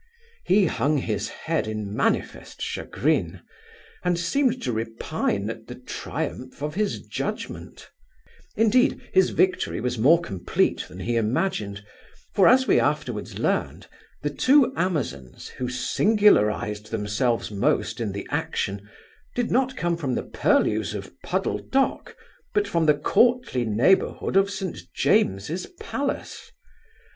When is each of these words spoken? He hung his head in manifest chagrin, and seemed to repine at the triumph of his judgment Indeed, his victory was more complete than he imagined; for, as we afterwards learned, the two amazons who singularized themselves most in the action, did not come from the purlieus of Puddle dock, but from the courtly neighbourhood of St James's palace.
He 0.47 0.65
hung 0.65 0.97
his 0.97 1.29
head 1.29 1.67
in 1.67 1.93
manifest 1.95 2.59
chagrin, 2.59 3.41
and 4.03 4.17
seemed 4.17 4.59
to 4.63 4.71
repine 4.71 5.47
at 5.51 5.67
the 5.67 5.75
triumph 5.75 6.63
of 6.63 6.73
his 6.73 7.01
judgment 7.01 7.91
Indeed, 8.55 8.99
his 9.13 9.29
victory 9.29 9.79
was 9.79 9.99
more 9.99 10.19
complete 10.19 10.85
than 10.87 11.01
he 11.01 11.17
imagined; 11.17 11.85
for, 12.33 12.47
as 12.47 12.65
we 12.65 12.79
afterwards 12.79 13.37
learned, 13.37 13.85
the 14.23 14.31
two 14.31 14.73
amazons 14.75 15.49
who 15.49 15.69
singularized 15.69 16.89
themselves 16.89 17.51
most 17.51 17.99
in 18.01 18.11
the 18.11 18.25
action, 18.31 18.89
did 19.35 19.51
not 19.51 19.77
come 19.77 19.95
from 19.97 20.15
the 20.15 20.23
purlieus 20.23 20.95
of 20.95 21.13
Puddle 21.21 21.59
dock, 21.59 22.17
but 22.55 22.67
from 22.67 22.87
the 22.87 22.95
courtly 22.95 23.65
neighbourhood 23.65 24.35
of 24.35 24.49
St 24.49 24.79
James's 24.95 25.67
palace. 25.79 26.51